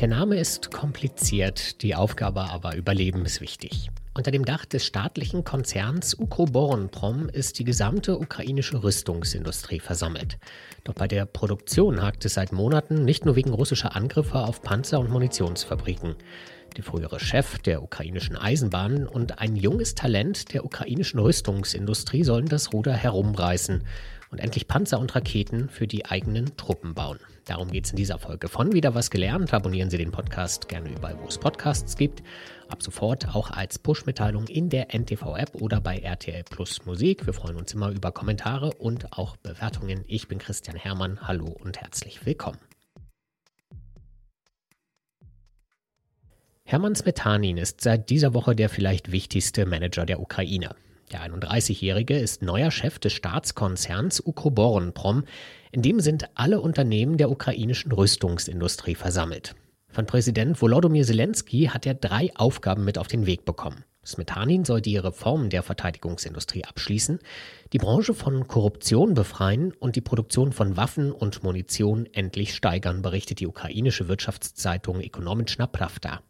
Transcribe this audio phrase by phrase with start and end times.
[0.00, 3.90] Der Name ist kompliziert, die Aufgabe aber überlebenswichtig.
[4.14, 10.38] Unter dem Dach des staatlichen Konzerns Ukroboronprom ist die gesamte ukrainische Rüstungsindustrie versammelt.
[10.84, 15.00] Doch bei der Produktion hakt es seit Monaten nicht nur wegen russischer Angriffe auf Panzer-
[15.00, 16.14] und Munitionsfabriken.
[16.76, 22.72] Der frühere Chef der ukrainischen Eisenbahnen und ein junges Talent der ukrainischen Rüstungsindustrie sollen das
[22.72, 23.82] Ruder herumreißen
[24.30, 27.18] und endlich Panzer und Raketen für die eigenen Truppen bauen.
[27.46, 29.52] Darum geht es in dieser Folge von Wieder was gelernt.
[29.52, 32.22] Abonnieren Sie den Podcast gerne überall, wo es Podcasts gibt.
[32.68, 37.26] Ab sofort auch als Push-Mitteilung in der NTV-App oder bei RTL Plus Musik.
[37.26, 40.04] Wir freuen uns immer über Kommentare und auch Bewertungen.
[40.06, 41.26] Ich bin Christian Hermann.
[41.26, 42.69] Hallo und herzlich willkommen.
[46.70, 50.76] Hermann Smetanin ist seit dieser Woche der vielleicht wichtigste Manager der Ukraine.
[51.10, 55.24] Der 31-Jährige ist neuer Chef des Staatskonzerns Ukroboronprom.
[55.72, 59.56] In dem sind alle Unternehmen der ukrainischen Rüstungsindustrie versammelt.
[59.88, 63.84] Von Präsident Volodymyr Zelensky hat er drei Aufgaben mit auf den Weg bekommen.
[64.06, 67.18] Smetanin soll die Reform der Verteidigungsindustrie abschließen,
[67.72, 73.40] die Branche von Korruption befreien und die Produktion von Waffen und Munition endlich steigern, berichtet
[73.40, 76.20] die ukrainische Wirtschaftszeitung Ekonomiczna Pravda.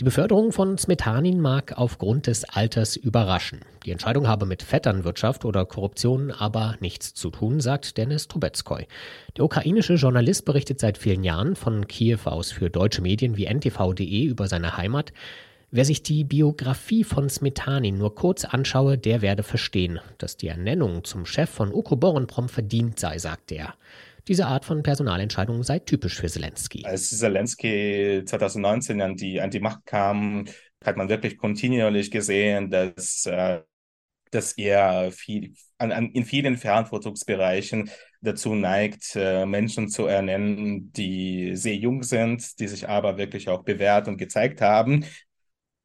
[0.00, 3.62] Die Beförderung von Smetanin mag aufgrund des Alters überraschen.
[3.84, 8.86] Die Entscheidung habe mit Vetternwirtschaft oder Korruption aber nichts zu tun, sagt Dennis Trubetskoy.
[9.36, 14.22] Der ukrainische Journalist berichtet seit vielen Jahren von Kiew aus für deutsche Medien wie ntv.de
[14.22, 15.12] über seine Heimat.
[15.72, 21.02] Wer sich die Biografie von Smetanin nur kurz anschaue, der werde verstehen, dass die Ernennung
[21.02, 23.74] zum Chef von Ukroboronprom verdient sei, sagte er.
[24.28, 26.84] Diese Art von Personalentscheidungen sei typisch für Zelensky.
[26.84, 30.44] Als Zelensky 2019 an die, an die Macht kam,
[30.84, 33.62] hat man wirklich kontinuierlich gesehen, dass, äh,
[34.30, 37.90] dass er viel, an, an, in vielen Verantwortungsbereichen
[38.20, 43.64] dazu neigt, äh, Menschen zu ernennen, die sehr jung sind, die sich aber wirklich auch
[43.64, 45.06] bewährt und gezeigt haben.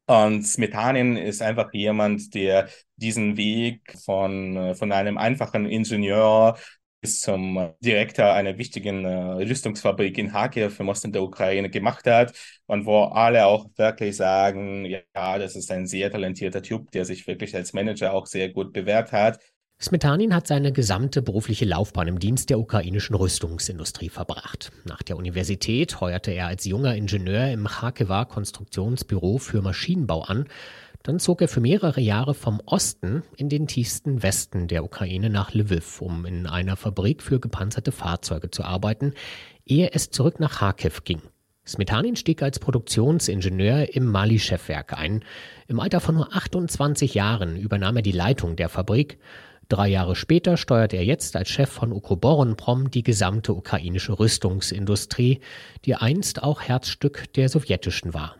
[0.06, 6.58] Und Smetanin ist einfach jemand, der diesen Weg von, von einem einfachen Ingenieur
[7.04, 12.32] zum Direktor einer wichtigen äh, Rüstungsfabrik in Kharkiv im Osten der Ukraine gemacht hat
[12.66, 17.26] und wo alle auch wirklich sagen, ja, das ist ein sehr talentierter Typ, der sich
[17.26, 19.38] wirklich als Manager auch sehr gut bewährt hat.
[19.80, 24.72] Smetanin hat seine gesamte berufliche Laufbahn im Dienst der ukrainischen Rüstungsindustrie verbracht.
[24.84, 30.46] Nach der Universität heuerte er als junger Ingenieur im Kharkiver Konstruktionsbüro für Maschinenbau an
[31.04, 35.52] dann zog er für mehrere Jahre vom Osten in den tiefsten Westen der Ukraine nach
[35.52, 39.12] Lviv, um in einer Fabrik für gepanzerte Fahrzeuge zu arbeiten,
[39.66, 41.20] ehe es zurück nach Kharkiv ging.
[41.66, 45.24] Smetanin stieg als Produktionsingenieur im Mali-Chefwerk ein.
[45.68, 49.18] Im Alter von nur 28 Jahren übernahm er die Leitung der Fabrik.
[49.68, 55.40] Drei Jahre später steuert er jetzt als Chef von Ukroboronprom die gesamte ukrainische Rüstungsindustrie,
[55.84, 58.36] die einst auch Herzstück der sowjetischen war.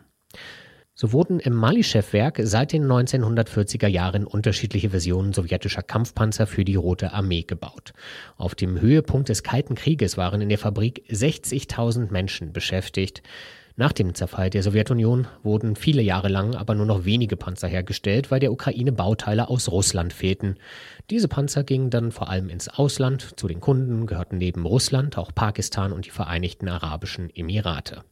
[0.97, 7.13] So wurden im Mali-Chefwerk seit den 1940er Jahren unterschiedliche Versionen sowjetischer Kampfpanzer für die Rote
[7.13, 7.93] Armee gebaut.
[8.37, 13.25] Auf dem Höhepunkt des Kalten Krieges waren in der Fabrik 60.000 Menschen beschäftigt.
[13.75, 18.31] Nach dem Zerfall der Sowjetunion wurden viele Jahre lang aber nur noch wenige Panzer hergestellt,
[18.31, 20.59] weil der Ukraine Bauteile aus Russland fehlten.
[21.11, 23.33] Diese Panzer gingen dann vor allem ins Ausland.
[23.37, 28.05] Zu den Kunden gehörten neben Russland auch Pakistan und die Vereinigten Arabischen Emirate.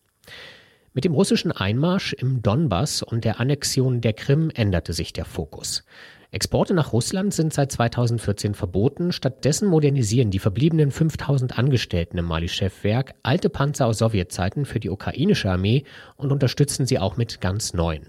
[0.94, 5.84] Mit dem russischen Einmarsch im Donbass und der Annexion der Krim änderte sich der Fokus.
[6.30, 9.10] Exporte nach Russland sind seit 2014 verboten.
[9.12, 15.50] Stattdessen modernisieren die verbliebenen 5000 Angestellten im Mali-Chefwerk alte Panzer aus Sowjetzeiten für die ukrainische
[15.50, 15.84] Armee
[16.16, 18.08] und unterstützen sie auch mit ganz neuen.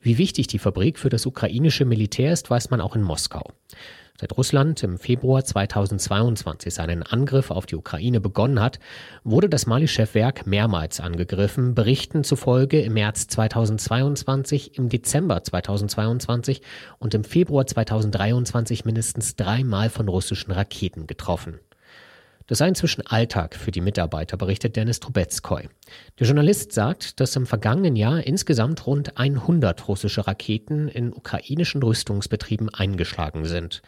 [0.00, 3.50] Wie wichtig die Fabrik für das ukrainische Militär ist, weiß man auch in Moskau.
[4.20, 8.80] Seit Russland im Februar 2022 seinen Angriff auf die Ukraine begonnen hat,
[9.22, 16.62] wurde das Mali-Chefwerk mehrmals angegriffen, Berichten zufolge im März 2022, im Dezember 2022
[16.98, 21.60] und im Februar 2023 mindestens dreimal von russischen Raketen getroffen.
[22.48, 25.68] Das sei inzwischen Alltag für die Mitarbeiter, berichtet Dennis Trubetskoy.
[26.18, 32.72] Der Journalist sagt, dass im vergangenen Jahr insgesamt rund 100 russische Raketen in ukrainischen Rüstungsbetrieben
[32.72, 33.82] eingeschlagen sind.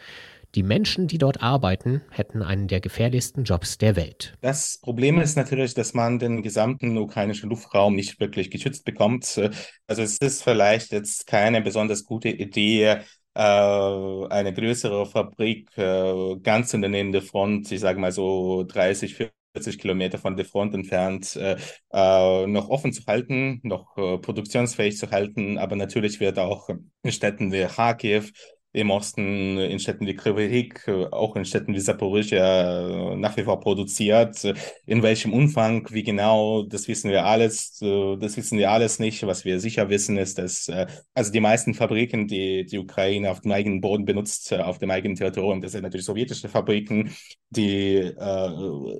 [0.53, 4.35] Die Menschen, die dort arbeiten, hätten einen der gefährlichsten Jobs der Welt.
[4.41, 9.41] Das Problem ist natürlich, dass man den gesamten ukrainischen Luftraum nicht wirklich geschützt bekommt.
[9.87, 12.99] Also es ist vielleicht jetzt keine besonders gute Idee,
[13.39, 19.15] eine größere Fabrik äh, ganz in der Nähe der Front, ich sage mal so 30,
[19.53, 21.57] 40 Kilometer von der Front entfernt, äh,
[21.93, 25.57] äh, noch offen zu halten, noch äh, produktionsfähig zu halten.
[25.57, 26.69] Aber natürlich wird auch
[27.03, 28.31] in Städten wie Kharkiv
[28.73, 30.73] im Osten in Städten wie Kryvyi
[31.11, 34.43] auch in Städten wie Zaporizhia nach wie vor produziert.
[34.85, 37.79] In welchem Umfang, wie genau, das wissen wir alles.
[37.79, 39.25] Das wissen wir alles nicht.
[39.25, 40.71] Was wir sicher wissen, ist, dass
[41.13, 45.15] also die meisten Fabriken, die die Ukraine auf dem eigenen Boden benutzt, auf dem eigenen
[45.15, 47.11] Territorium, das sind natürlich sowjetische Fabriken,
[47.49, 48.49] die äh,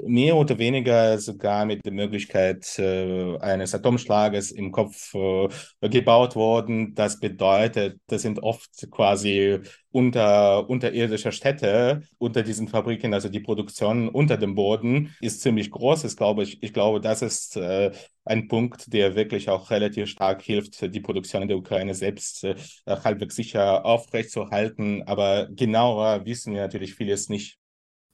[0.06, 5.48] mehr oder weniger sogar mit der Möglichkeit äh, eines Atomschlages im Kopf äh,
[5.90, 6.94] gebaut wurden.
[6.96, 9.61] Das bedeutet, das sind oft quasi
[9.92, 16.04] unter unterirdischer Städte unter diesen Fabriken, also die Produktion unter dem Boden ist ziemlich groß.
[16.04, 17.92] Ich glaube, ich, ich glaube, das ist äh,
[18.26, 22.56] ein Punkt, der wirklich auch relativ stark hilft, die Produktion in der Ukraine selbst äh,
[22.88, 25.04] halbwegs sicher aufrechtzuerhalten.
[25.04, 27.58] Aber genauer wissen wir natürlich vieles nicht.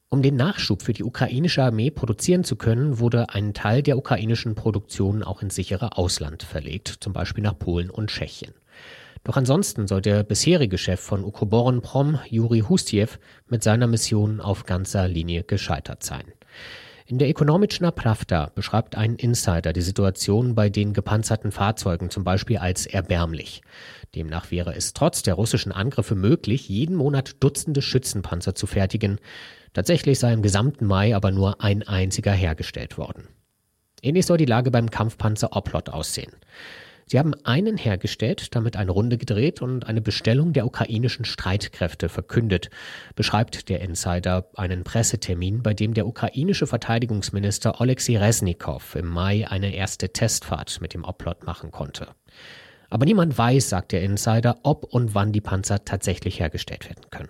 [0.10, 4.56] Um den Nachschub für die ukrainische Armee produzieren zu können, wurde ein Teil der ukrainischen
[4.56, 8.54] Produktion auch ins sichere Ausland verlegt, zum Beispiel nach Polen und Tschechien.
[9.24, 15.08] Doch ansonsten soll der bisherige Chef von Ukroboronprom, Juri Hustiev, mit seiner Mission auf ganzer
[15.08, 16.26] Linie gescheitert sein.
[17.10, 22.58] In der Ekonomiczna Pravda beschreibt ein Insider die Situation bei den gepanzerten Fahrzeugen zum Beispiel
[22.58, 23.62] als erbärmlich.
[24.14, 29.20] Demnach wäre es trotz der russischen Angriffe möglich, jeden Monat Dutzende Schützenpanzer zu fertigen.
[29.72, 33.30] Tatsächlich sei im gesamten Mai aber nur ein einziger hergestellt worden.
[34.02, 36.34] Ähnlich soll die Lage beim Kampfpanzer Oplot aussehen.
[37.10, 42.70] Sie haben einen hergestellt, damit eine Runde gedreht und eine Bestellung der ukrainischen Streitkräfte verkündet,
[43.16, 49.74] beschreibt der Insider einen Pressetermin, bei dem der ukrainische Verteidigungsminister Oleksiy Resnikow im Mai eine
[49.74, 52.10] erste Testfahrt mit dem Oplot machen konnte.
[52.90, 57.30] Aber niemand weiß, sagt der Insider, ob und wann die Panzer tatsächlich hergestellt werden können.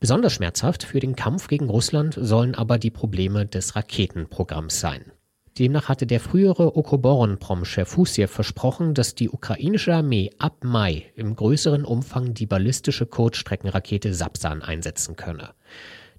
[0.00, 5.12] Besonders schmerzhaft für den Kampf gegen Russland sollen aber die Probleme des Raketenprogramms sein.
[5.58, 11.84] Demnach hatte der frühere Okoboron-Prom-Chef Husiev versprochen, dass die ukrainische Armee ab Mai im größeren
[11.84, 15.54] Umfang die ballistische Kurzstreckenrakete Sapsan einsetzen könne.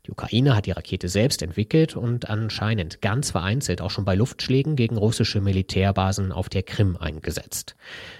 [0.07, 4.77] Die Ukraine hat die Rakete selbst entwickelt und anscheinend ganz vereinzelt auch schon bei Luftschlägen
[4.77, 7.75] gegen russische Militärbasen auf der Krim eingesetzt.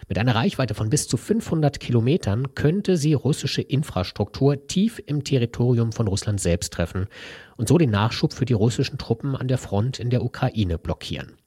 [0.10, 5.94] Mit einer Reichweite von bis zu 500 Kilometern könnte sie russische Infrastruktur tief im Territorium
[5.94, 7.08] von Russland selbst treffen
[7.56, 11.38] und so den Nachschub für die russischen Truppen an der Front in der Ukraine blockieren.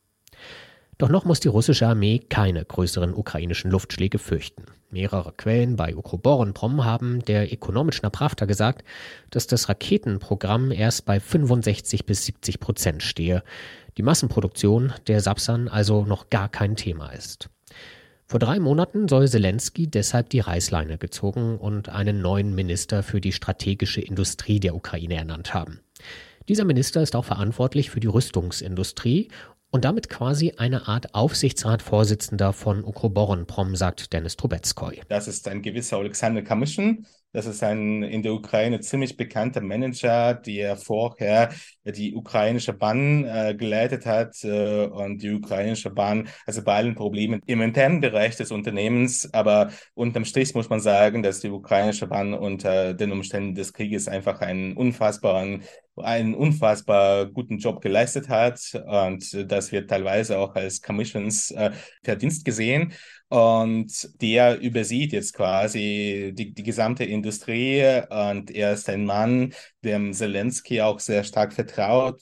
[1.00, 4.66] Doch noch muss die russische Armee keine größeren ukrainischen Luftschläge fürchten.
[4.90, 8.84] Mehrere Quellen bei Ukroboronprom haben der Ekonomischna Pravda gesagt,
[9.30, 13.42] dass das Raketenprogramm erst bei 65 bis 70 Prozent stehe.
[13.96, 17.48] Die Massenproduktion der Sapsan also noch gar kein Thema ist.
[18.26, 23.32] Vor drei Monaten soll Zelensky deshalb die Reißleine gezogen und einen neuen Minister für die
[23.32, 25.80] strategische Industrie der Ukraine ernannt haben.
[26.46, 29.28] Dieser Minister ist auch verantwortlich für die Rüstungsindustrie
[29.70, 35.00] und damit quasi eine Art Aufsichtsratsvorsitzender von Ukroboronprom, sagt Dennis Trubetskoy.
[35.08, 37.06] Das ist ein gewisser Alexander Kamischin.
[37.32, 41.50] Das ist ein in der Ukraine ziemlich bekannter Manager, der vorher
[41.84, 47.40] die ukrainische Bahn äh, geleitet hat äh, und die ukrainische Bahn, also bei allen Problemen
[47.46, 52.34] im internen Bereich des Unternehmens, aber unterm Strich muss man sagen, dass die ukrainische Bahn
[52.34, 55.62] unter den Umständen des Krieges einfach einen unfassbaren
[55.96, 61.72] einen unfassbar guten Job geleistet hat und das wird teilweise auch als Commissions äh,
[62.02, 62.94] Verdienst gesehen.
[63.30, 69.54] Und der übersieht jetzt quasi die, die gesamte Industrie und er ist ein Mann,
[69.84, 72.20] dem Zelensky auch sehr stark vertraut.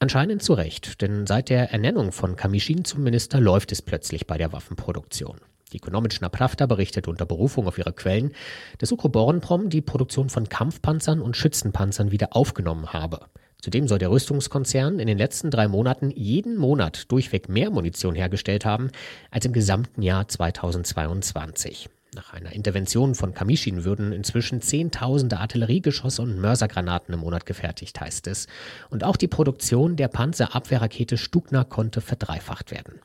[0.00, 4.38] Anscheinend zu Recht, denn seit der Ernennung von Kamischin zum Minister läuft es plötzlich bei
[4.38, 5.38] der Waffenproduktion.
[5.72, 8.32] Die Ekonomischna Pravda berichtet unter Berufung auf ihre Quellen,
[8.78, 13.26] dass Ukroboronprom die Produktion von Kampfpanzern und Schützenpanzern wieder aufgenommen habe.
[13.60, 18.64] Zudem soll der Rüstungskonzern in den letzten drei Monaten jeden Monat durchweg mehr Munition hergestellt
[18.64, 18.90] haben
[19.30, 21.88] als im gesamten Jahr 2022.
[22.14, 28.28] Nach einer Intervention von Kamischin würden inzwischen Zehntausende Artilleriegeschosse und Mörsergranaten im Monat gefertigt, heißt
[28.28, 28.46] es.
[28.90, 33.00] Und auch die Produktion der Panzerabwehrrakete Stugner konnte verdreifacht werden.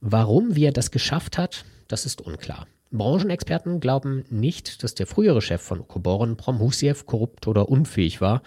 [0.00, 2.66] Warum wie er das geschafft hat, das ist unklar.
[2.90, 8.42] Branchenexperten glauben nicht, dass der frühere Chef von Koboren, Promhusiev, korrupt oder unfähig war.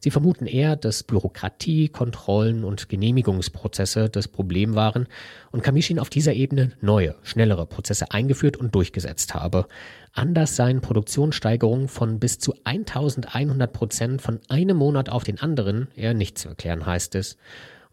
[0.00, 5.06] Sie vermuten eher, dass Bürokratie, Kontrollen und Genehmigungsprozesse das Problem waren
[5.50, 9.66] und Kamischin auf dieser Ebene neue, schnellere Prozesse eingeführt und durchgesetzt habe.
[10.12, 16.12] Anders seien Produktionssteigerungen von bis zu 1100 Prozent von einem Monat auf den anderen eher
[16.12, 17.38] nicht zu erklären, heißt es.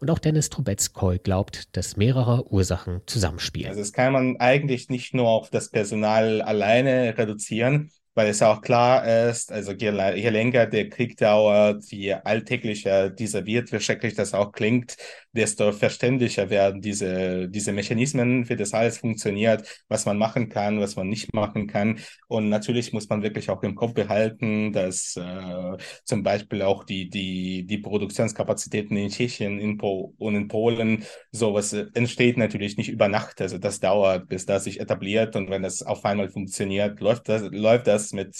[0.04, 3.70] Und auch Dennis Trubetskoy glaubt, dass mehrere Ursachen zusammenspielen.
[3.70, 8.60] Also das kann man eigentlich nicht nur auf das Personal alleine reduzieren, weil es auch
[8.60, 14.14] klar ist, also je, je länger der Krieg dauert, je alltäglicher dieser wird, wie schrecklich
[14.14, 14.98] das auch klingt,
[15.34, 20.96] desto verständlicher werden diese, diese Mechanismen, wie das alles funktioniert, was man machen kann, was
[20.96, 21.98] man nicht machen kann.
[22.28, 27.08] Und natürlich muss man wirklich auch im Kopf behalten, dass äh, zum Beispiel auch die,
[27.10, 33.08] die, die Produktionskapazitäten in Tschechien in po und in Polen, sowas entsteht natürlich nicht über
[33.08, 33.40] Nacht.
[33.40, 37.42] Also das dauert, bis das sich etabliert und wenn das auf einmal funktioniert, läuft das,
[37.50, 38.34] läuft das mit,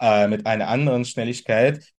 [0.00, 1.95] äh, mit einer anderen Schnelligkeit.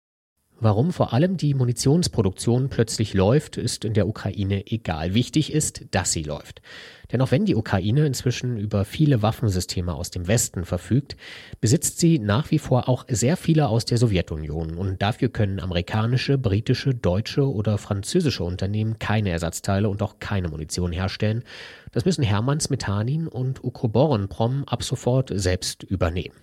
[0.60, 5.14] Warum vor allem die Munitionsproduktion plötzlich läuft, ist in der Ukraine egal.
[5.14, 6.64] Wichtig ist, dass sie läuft.
[7.12, 11.16] Denn auch wenn die Ukraine inzwischen über viele Waffensysteme aus dem Westen verfügt,
[11.62, 14.78] besitzt sie nach wie vor auch sehr viele aus der Sowjetunion.
[14.78, 20.92] Und dafür können amerikanische, britische, deutsche oder französische Unternehmen keine Ersatzteile und auch keine Munition
[20.92, 21.44] herstellen.
[21.92, 26.36] Das müssen Hermanns Methanin und Ukroboronprom ab sofort selbst übernehmen.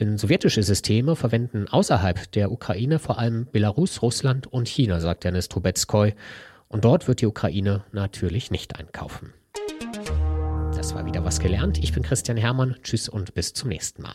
[0.00, 5.48] Denn sowjetische Systeme verwenden außerhalb der Ukraine vor allem Belarus, Russland und China, sagt Dennis
[5.50, 6.14] Trubetskoy.
[6.68, 9.34] Und dort wird die Ukraine natürlich nicht einkaufen.
[10.74, 11.78] Das war wieder was gelernt.
[11.78, 12.76] Ich bin Christian Hermann.
[12.82, 14.14] Tschüss und bis zum nächsten Mal.